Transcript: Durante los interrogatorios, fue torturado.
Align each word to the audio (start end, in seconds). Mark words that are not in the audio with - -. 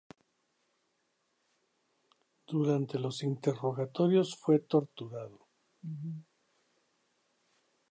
Durante 2.47 2.97
los 2.97 3.21
interrogatorios, 3.21 4.35
fue 4.35 4.57
torturado. 4.57 5.47